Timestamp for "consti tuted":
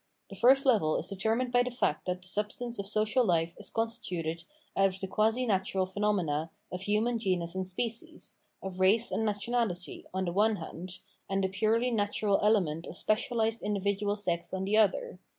3.69-4.45